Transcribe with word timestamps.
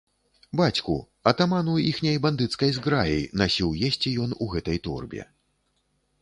Бацьку, 0.59 0.93
атаману 1.31 1.75
іхняй 1.89 2.17
бандыцкай 2.23 2.73
зграі, 2.77 3.19
насіў 3.43 3.77
есці 3.91 4.15
ён 4.25 4.31
у 4.47 4.49
гэтай 4.55 4.77
торбе. 4.89 5.21